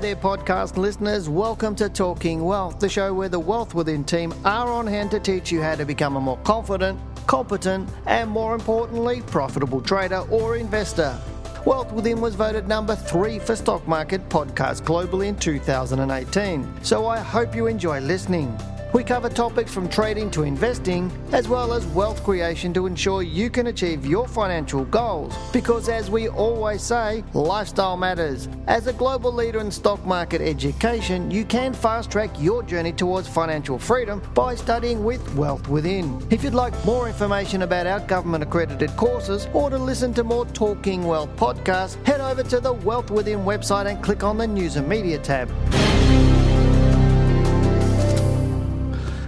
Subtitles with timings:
[0.00, 1.28] there, podcast listeners.
[1.28, 5.20] Welcome to Talking Wealth, the show where the Wealth Within team are on hand to
[5.20, 10.56] teach you how to become a more confident, competent, and more importantly, profitable trader or
[10.56, 11.18] investor.
[11.66, 16.82] Wealth Within was voted number three for stock market podcasts globally in 2018.
[16.82, 18.56] So I hope you enjoy listening.
[18.92, 23.48] We cover topics from trading to investing, as well as wealth creation to ensure you
[23.48, 25.32] can achieve your financial goals.
[25.52, 28.48] Because as we always say, lifestyle matters.
[28.66, 33.28] As a global leader in stock market education, you can fast track your journey towards
[33.28, 36.20] financial freedom by studying with Wealth Within.
[36.30, 40.46] If you'd like more information about our government accredited courses or to listen to more
[40.46, 44.74] Talking Wealth podcasts, head over to the Wealth Within website and click on the News
[44.74, 45.48] and Media tab.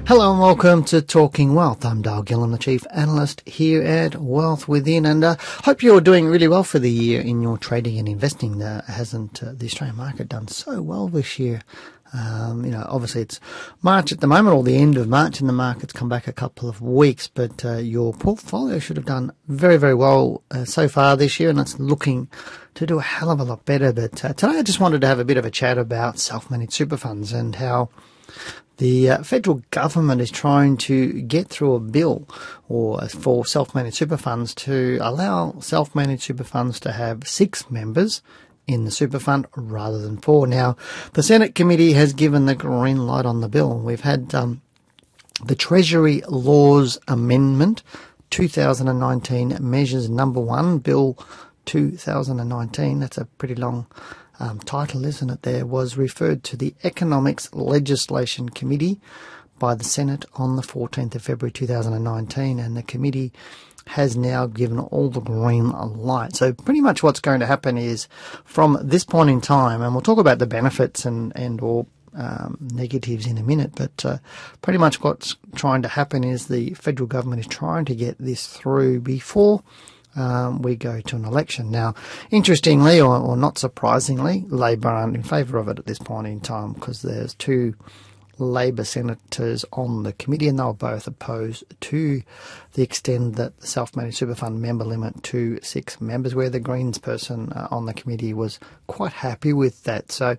[0.04, 1.84] Hello and welcome to Talking Wealth.
[1.84, 6.26] I'm Dale Gillham, the Chief Analyst here at Wealth Within, and uh, hope you're doing
[6.26, 8.60] really well for the year in your trading and investing.
[8.60, 11.62] Uh, hasn't uh, the Australian market done so well this year?
[12.12, 13.38] Um, you know, obviously it's
[13.80, 16.32] March at the moment, or the end of March, and the market's come back a
[16.32, 17.28] couple of weeks.
[17.28, 21.48] But uh, your portfolio should have done very, very well uh, so far this year,
[21.48, 22.28] and it's looking
[22.74, 23.92] to do a hell of a lot better.
[23.92, 26.72] But uh, today, I just wanted to have a bit of a chat about self-managed
[26.72, 27.88] super funds and how
[28.78, 32.28] the uh, federal government is trying to get through a bill
[32.68, 38.22] or for self-managed super funds to allow self-managed super funds to have six members
[38.66, 40.46] in the super fund rather than four.
[40.46, 40.76] Now,
[41.12, 43.78] the Senate committee has given the green light on the bill.
[43.78, 44.62] We've had um,
[45.44, 47.82] the Treasury Laws Amendment
[48.30, 51.18] 2019 measures number one, Bill
[51.66, 53.00] 2019.
[53.00, 53.86] That's a pretty long
[54.42, 59.00] um, title, isn't it, there, was referred to the Economics Legislation Committee
[59.60, 63.32] by the Senate on the 14th of February 2019, and the committee
[63.86, 66.34] has now given all the green light.
[66.34, 68.08] So pretty much what's going to happen is
[68.44, 72.58] from this point in time, and we'll talk about the benefits and, and or um,
[72.60, 74.18] negatives in a minute, but uh,
[74.60, 78.48] pretty much what's trying to happen is the federal government is trying to get this
[78.48, 79.62] through before
[80.16, 81.70] um, we go to an election.
[81.70, 81.94] Now,
[82.30, 86.40] interestingly, or, or not surprisingly, Labor aren't in favour of it at this point in
[86.40, 87.74] time because there's two
[88.38, 92.22] Labor senators on the committee, and they were both opposed to
[92.74, 96.98] the extent that the self-managed super fund member limit to six members, where the Greens
[96.98, 100.10] person uh, on the committee was quite happy with that.
[100.10, 100.36] So,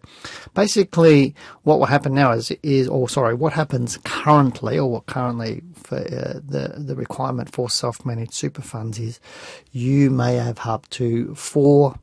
[0.53, 5.61] basically, what will happen now is, is or sorry, what happens currently, or what currently
[5.75, 9.19] for uh, the the requirement for self-managed super funds is,
[9.71, 11.95] you may have up to four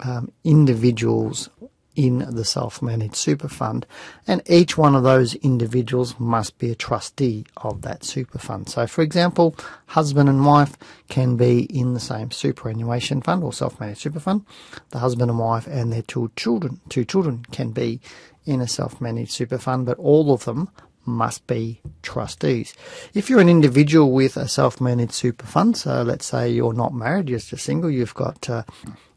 [0.00, 1.48] um, individuals
[1.96, 3.84] in the self-managed super fund
[4.26, 8.68] and each one of those individuals must be a trustee of that super fund.
[8.68, 9.56] So for example,
[9.86, 10.76] husband and wife
[11.08, 14.46] can be in the same superannuation fund or self-managed super fund.
[14.90, 18.00] The husband and wife and their two children, two children can be
[18.46, 20.70] in a self-managed super fund, but all of them
[21.04, 22.74] must be trustees.
[23.14, 27.28] If you're an individual with a self-managed super fund, so let's say you're not married,
[27.28, 28.62] you're just single, you've got uh,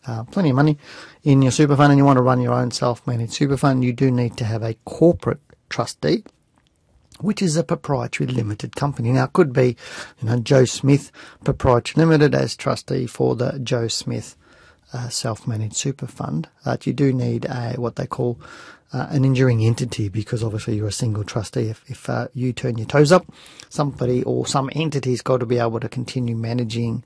[0.07, 0.77] uh, plenty of money
[1.23, 3.93] in your super fund and you want to run your own self-managed super fund, you
[3.93, 6.23] do need to have a corporate trustee,
[7.19, 9.11] which is a proprietary limited company.
[9.11, 9.77] Now, it could be,
[10.21, 11.11] you know, Joe Smith
[11.43, 14.35] Proprietary Limited as trustee for the Joe Smith
[14.91, 16.49] uh, self-managed super fund.
[16.63, 18.39] But you do need a what they call
[18.93, 21.69] uh, an enduring entity because obviously you're a single trustee.
[21.69, 23.25] If, if uh, you turn your toes up,
[23.69, 27.03] somebody or some entity's got to be able to continue managing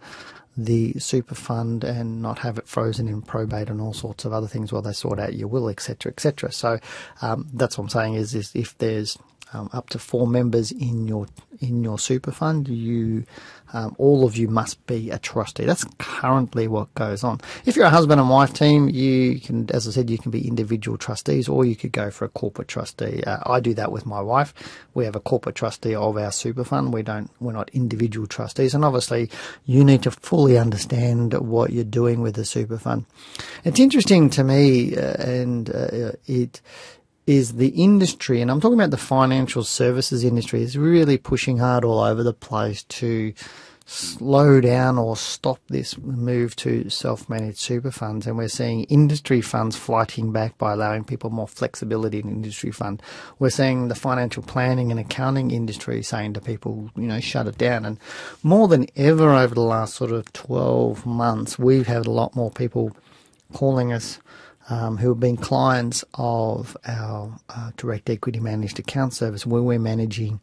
[0.58, 4.48] the super fund and not have it frozen in probate and all sorts of other
[4.48, 6.52] things while they sort out your will, etc., etc.
[6.52, 6.80] So
[7.22, 9.18] um, that's what I'm saying is, is if there's
[9.54, 11.28] um, up to four members in your
[11.60, 13.26] in your super fund, you
[13.74, 15.66] um, all of you must be a trustee.
[15.66, 17.42] That's currently what goes on.
[17.66, 20.48] If you're a husband and wife team, you can, as I said, you can be
[20.48, 23.24] individual trustees, or you could go for a corporate trustee.
[23.26, 24.54] Uh, I do that with my wife.
[24.94, 26.94] We have a corporate trustee of our super fund.
[26.94, 29.30] We don't, we're not individual trustees, and obviously,
[29.66, 33.06] you need to fully understand what you're doing with the super fund.
[33.64, 36.62] It's interesting to me, uh, and uh, it
[37.28, 41.84] is the industry, and I'm talking about the financial services industry, is really pushing hard
[41.84, 43.34] all over the place to
[43.90, 48.28] slow down or stop this move to self-managed super funds.
[48.28, 53.02] And we're seeing industry funds fighting back by allowing people more flexibility in industry fund.
[53.40, 57.58] We're seeing the financial planning and accounting industry saying to people you know shut it
[57.58, 57.86] down.
[57.86, 57.98] And
[58.44, 62.52] more than ever over the last sort of 12 months we've had a lot more
[62.52, 62.92] people
[63.54, 64.20] calling us
[64.70, 69.80] um, who have been clients of our uh, direct equity managed account service, where we're
[69.80, 70.40] managing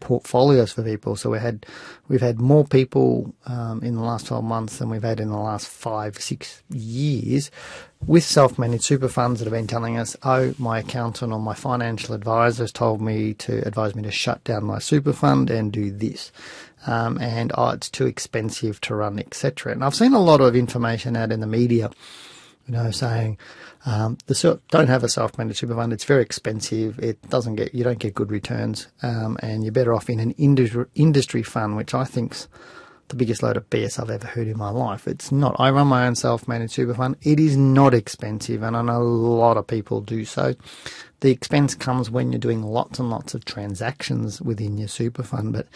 [0.00, 1.16] portfolios for people.
[1.16, 1.66] So we had
[2.08, 5.38] we've had more people um, in the last 12 months than we've had in the
[5.38, 7.50] last five six years
[8.06, 12.14] with self-managed super funds that have been telling us, oh, my accountant or my financial
[12.14, 15.90] advisor has told me to advise me to shut down my super fund and do
[15.90, 16.30] this.
[16.86, 19.72] Um, and oh, it's too expensive to run, etc.
[19.72, 21.90] And I've seen a lot of information out in the media,
[22.66, 23.38] you know, saying
[23.84, 25.92] um, the don't have a self-managed super fund.
[25.92, 26.98] It's very expensive.
[26.98, 30.32] It doesn't get you don't get good returns, um, and you're better off in an
[30.32, 32.48] industry industry fund, which I think's
[33.08, 35.06] the biggest load of BS I've ever heard in my life.
[35.06, 35.54] It's not.
[35.60, 37.16] I run my own self-managed super fund.
[37.22, 40.54] It is not expensive, and I know a lot of people do so.
[41.20, 45.52] The expense comes when you're doing lots and lots of transactions within your super fund,
[45.52, 45.66] but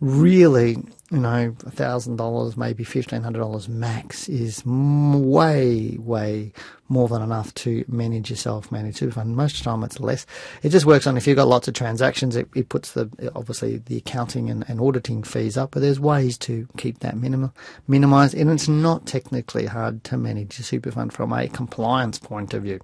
[0.00, 0.70] really,
[1.10, 6.52] you know, $1,000, maybe $1,500 max is way, way
[6.88, 9.36] more than enough to manage yourself, manage super fund.
[9.36, 10.26] Most of the time it's less.
[10.62, 13.78] It just works on if you've got lots of transactions, it, it puts the, obviously
[13.78, 17.52] the accounting and, and, auditing fees up, but there's ways to keep that minimal,
[17.86, 18.34] minimized.
[18.34, 22.62] And it's not technically hard to manage your super fund from a compliance point of
[22.62, 22.80] view.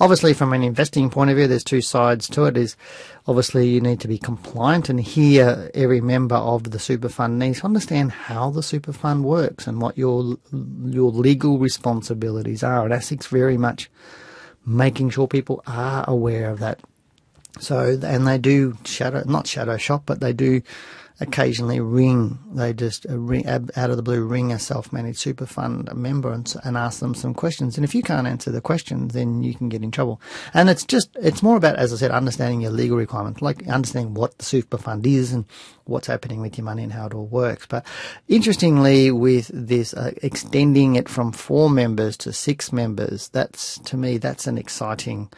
[0.00, 2.56] Obviously from an investing point of view, there's two sides to it.
[2.56, 2.76] Is
[3.26, 7.60] obviously you need to be compliant, and here every member of the super fund needs
[7.60, 10.36] to understand how the super fund works and what your
[10.84, 12.84] your legal responsibilities are.
[12.84, 13.90] And ASIC's very much
[14.66, 16.80] making sure people are aware of that.
[17.60, 20.62] So, and they do shadow, not shadow shop, but they do
[21.20, 22.38] occasionally ring.
[22.52, 26.52] They just uh, ring, out of the blue ring a self-managed super fund member and,
[26.64, 27.76] and ask them some questions.
[27.76, 30.20] And if you can't answer the questions, then you can get in trouble.
[30.52, 34.14] And it's just it's more about, as I said, understanding your legal requirements, like understanding
[34.14, 35.44] what the super fund is and
[35.84, 37.66] what's happening with your money and how it all works.
[37.66, 37.86] But
[38.26, 44.18] interestingly, with this uh, extending it from four members to six members, that's to me
[44.18, 45.30] that's an exciting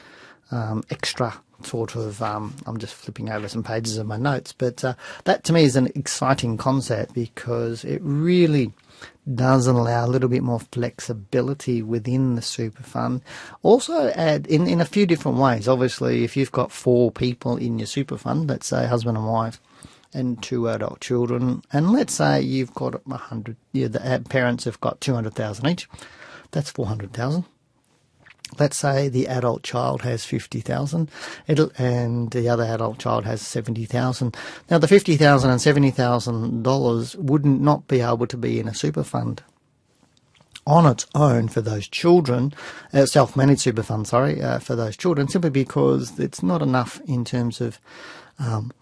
[0.51, 4.85] um, extra sort of um, I'm just flipping over some pages of my notes, but
[4.85, 4.95] uh,
[5.25, 8.73] that to me is an exciting concept because it really
[9.35, 13.23] does allow a little bit more flexibility within the super fund.
[13.63, 15.67] Also, add in, in a few different ways.
[15.69, 19.61] Obviously, if you've got four people in your super fund, let's say husband and wife,
[20.15, 24.81] and two adult children, and let's say you've got a hundred, yeah, the parents have
[24.81, 25.89] got two hundred thousand each.
[26.53, 27.45] That's four hundred thousand
[28.59, 31.11] let's say the adult child has 50,000
[31.49, 34.37] and the other adult child has 70,000.
[34.71, 39.03] Now the 50,000 and 70,000 dollars wouldn't not be able to be in a super
[39.03, 39.43] fund
[40.67, 42.53] on its own for those children,
[42.93, 47.25] uh, self-managed super fund, sorry, uh, for those children, simply because it's not enough in
[47.25, 47.79] terms of
[48.39, 48.73] um,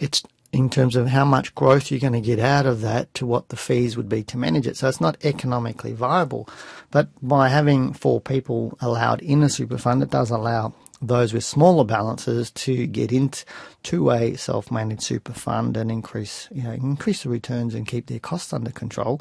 [0.00, 3.26] it's in terms of how much growth you're going to get out of that to
[3.26, 4.76] what the fees would be to manage it.
[4.76, 6.48] So it's not economically viable.
[6.90, 11.44] But by having four people allowed in a super fund, it does allow those with
[11.44, 17.28] smaller balances to get into a self-managed super fund and increase, you know, increase the
[17.28, 19.20] returns and keep their costs under control.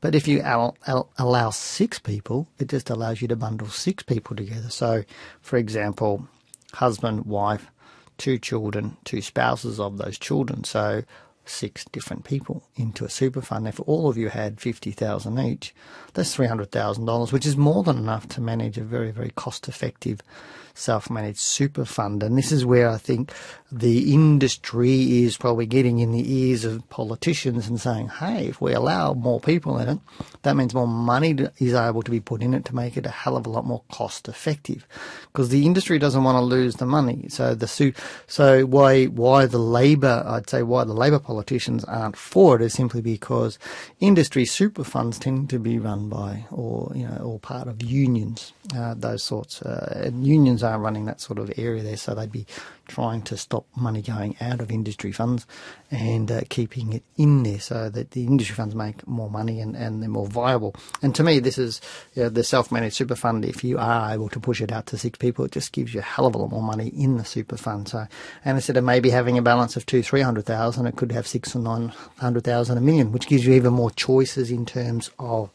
[0.00, 4.02] But if you al- al- allow six people, it just allows you to bundle six
[4.02, 4.68] people together.
[4.68, 5.04] So,
[5.40, 6.28] for example,
[6.74, 7.70] husband, wife,
[8.18, 10.64] two children, two spouses of those children.
[10.64, 11.04] So
[11.46, 13.68] six different people into a super fund.
[13.68, 15.74] If all of you had 50,000 each,
[16.14, 20.20] that's $300,000, which is more than enough to manage a very, very cost effective
[20.74, 22.22] self-managed super fund.
[22.22, 23.32] And this is where I think
[23.70, 28.72] the industry is probably getting in the ears of politicians and saying, hey, if we
[28.72, 29.98] allow more people in it,
[30.42, 33.10] that means more money is able to be put in it to make it a
[33.10, 34.86] hell of a lot more cost effective.
[35.32, 37.26] Because the industry doesn't want to lose the money.
[37.28, 37.94] So the
[38.26, 42.72] so why why the Labor I'd say why the Labor politicians aren't for it is
[42.72, 43.58] simply because
[44.00, 48.52] industry super funds tend to be run by or you know or part of unions,
[48.76, 49.62] uh, those sorts.
[49.62, 52.46] Uh, and unions are running that sort of area there, so they'd be
[52.88, 55.46] trying to stop money going out of industry funds
[55.90, 59.74] and uh, keeping it in there so that the industry funds make more money and,
[59.76, 60.74] and they're more viable.
[61.00, 61.80] And to me, this is
[62.14, 63.44] you know, the self-managed super fund.
[63.44, 66.00] If you are able to push it out to six people, it just gives you
[66.00, 67.88] a hell of a lot more money in the super fund.
[67.88, 68.06] So,
[68.44, 71.26] and instead of maybe having a balance of two, three hundred thousand, it could have
[71.26, 75.10] six or nine hundred thousand, a million, which gives you even more choices in terms
[75.18, 75.50] of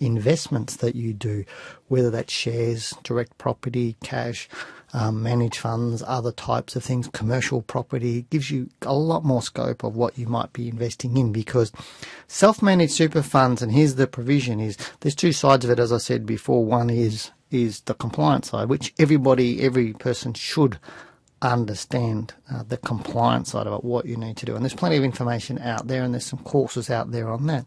[0.00, 1.44] investments that you do,
[1.88, 4.48] whether that's shares, direct property, cash,
[4.92, 9.84] um, managed funds, other types of things, commercial property, gives you a lot more scope
[9.84, 11.72] of what you might be investing in because
[12.26, 15.98] self-managed super funds, and here's the provision is there's two sides of it, as I
[15.98, 16.64] said before.
[16.64, 20.78] One is is the compliance side, which everybody, every person should
[21.40, 24.54] understand uh, the compliance side of it, what you need to do.
[24.54, 27.64] And there's plenty of information out there, and there's some courses out there on that.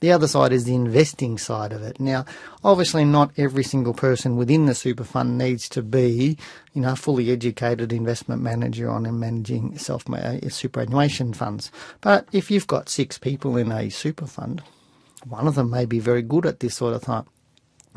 [0.00, 1.98] The other side is the investing side of it.
[1.98, 2.24] Now,
[2.62, 6.38] obviously, not every single person within the super fund needs to be,
[6.72, 11.72] you know, fully educated investment manager on managing self uh, superannuation funds.
[12.00, 14.62] But if you've got six people in a super fund,
[15.26, 17.26] one of them may be very good at this sort of thing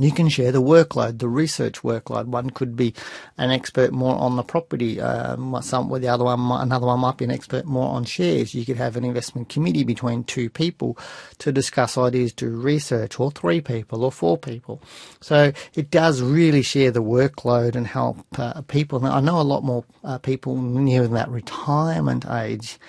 [0.04, 2.26] you can share the workload, the research workload.
[2.26, 2.94] One could be
[3.38, 5.00] an expert more on the property.
[5.00, 8.54] Um, some, the other one, another one might be an expert more on shares.
[8.54, 10.98] You could have an investment committee between two people
[11.40, 14.82] to discuss ideas, do research, or three people, or four people.
[15.20, 19.00] So it does really share the workload and help uh, people.
[19.00, 22.80] Now, I know a lot more uh, people near that retirement age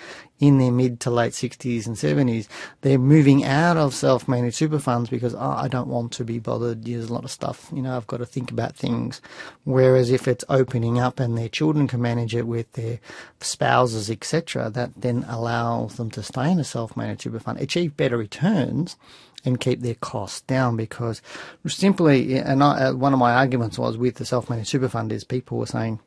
[0.43, 2.49] in their mid to late 60s and 70s,
[2.81, 6.37] they're moving out of self managed super funds because, oh, I don't want to be
[6.37, 6.83] bothered.
[6.83, 9.21] There's a lot of stuff, you know, I've got to think about things.
[9.63, 12.99] Whereas if it's opening up and their children can manage it with their
[13.39, 17.95] spouses, etc., that then allows them to stay in a self managed super fund, achieve
[17.95, 18.97] better returns
[19.45, 21.21] and keep their costs down because
[21.67, 25.23] simply, and I, uh, one of my arguments was with the self-managed super fund is
[25.23, 25.99] people were saying,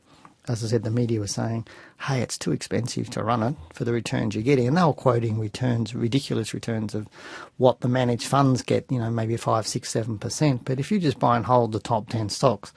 [0.48, 1.66] as I said, the media was saying,
[2.00, 4.68] hey, it's too expensive to run it for the returns you're getting.
[4.68, 7.08] And they were quoting returns, ridiculous returns of
[7.56, 10.60] what the managed funds get, you know, maybe 5, 6, 7%.
[10.64, 12.72] But if you just buy and hold the top 10 stocks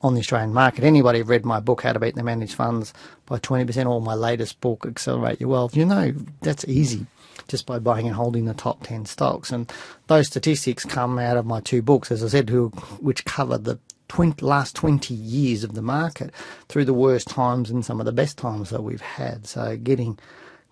[0.00, 2.92] on the Australian market, anybody who read my book, How to Beat the Managed Funds
[3.26, 7.06] by 20%, or my latest book, Accelerate Your Wealth, you know that's easy
[7.48, 9.50] just by buying and holding the top 10 stocks.
[9.50, 9.72] And
[10.06, 12.68] those statistics come out of my two books, as I said, who,
[13.00, 13.78] which cover the
[14.12, 16.34] 20, last 20 years of the market
[16.68, 19.46] through the worst times and some of the best times that we've had.
[19.46, 20.18] So getting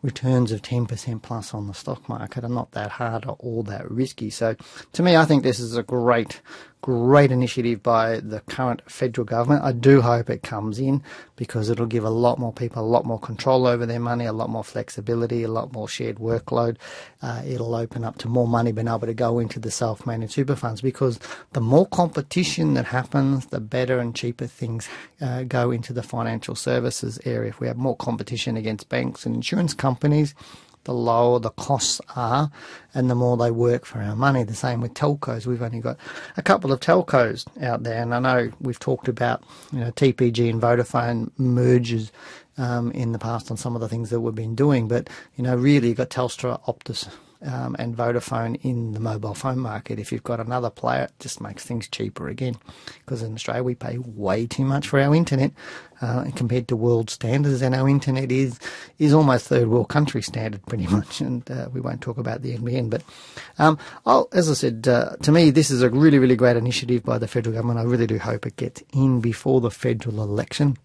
[0.02, 3.90] returns of 10% plus on the stock market are not that hard or all that
[3.90, 4.28] risky.
[4.28, 4.56] So
[4.92, 6.42] to me, I think this is a great
[6.82, 9.64] great initiative by the current federal government.
[9.64, 11.02] I do hope it comes in
[11.36, 14.32] because it'll give a lot more people a lot more control over their money, a
[14.32, 16.76] lot more flexibility, a lot more shared workload.
[17.22, 20.56] Uh, it'll open up to more money being able to go into the self-managed super
[20.56, 21.18] funds because
[21.52, 24.88] the more competition that happens, the better and cheaper things
[25.20, 27.50] uh, go into the financial services area.
[27.50, 30.34] If we have more competition against banks and insurance companies,
[30.84, 32.50] the lower the costs are
[32.94, 34.42] and the more they work for our money.
[34.42, 35.46] The same with telcos.
[35.46, 35.98] We've only got
[36.36, 40.50] a couple of telcos out there, and I know we've talked about you know TPG
[40.50, 42.12] and Vodafone mergers
[42.58, 45.44] um, in the past on some of the things that we've been doing, but you
[45.44, 47.08] know really you've got Telstra, Optus,
[47.42, 49.98] um, and Vodafone in the mobile phone market.
[49.98, 52.56] If you've got another player, it just makes things cheaper again.
[52.98, 55.52] Because in Australia, we pay way too much for our internet
[56.02, 58.58] uh, compared to world standards, and our internet is
[58.98, 61.20] is almost third world country standard pretty much.
[61.20, 63.02] And uh, we won't talk about the NBN, but
[63.58, 63.78] um,
[64.32, 67.28] as I said, uh, to me, this is a really really great initiative by the
[67.28, 67.78] federal government.
[67.78, 70.76] I really do hope it gets in before the federal election.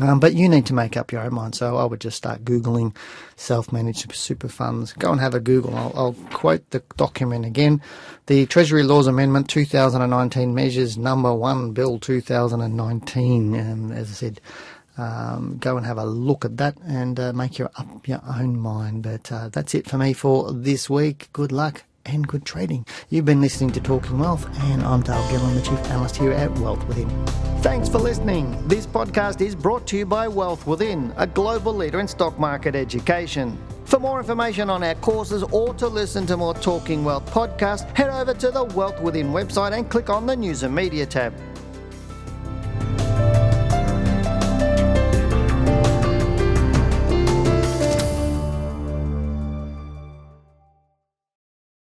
[0.00, 1.54] Um, but you need to make up your own mind.
[1.54, 2.96] So I would just start Googling
[3.36, 4.92] self managed super funds.
[4.94, 5.76] Go and have a Google.
[5.76, 7.82] I'll, I'll, quote the document again.
[8.26, 13.54] The Treasury Laws Amendment 2019 measures number one, Bill 2019.
[13.54, 14.40] And as I said,
[14.96, 18.58] um, go and have a look at that and uh, make your up your own
[18.58, 19.02] mind.
[19.02, 21.28] But uh, that's it for me for this week.
[21.32, 22.86] Good luck and good trading.
[23.08, 26.50] You've been listening to Talking Wealth, and I'm Dale Gillham, the Chief Analyst here at
[26.58, 27.08] Wealth Within.
[27.62, 28.66] Thanks for listening.
[28.68, 32.74] This podcast is brought to you by Wealth Within, a global leader in stock market
[32.74, 33.58] education.
[33.84, 38.08] For more information on our courses or to listen to more Talking Wealth podcasts, head
[38.08, 41.34] over to the Wealth Within website and click on the News and Media tab.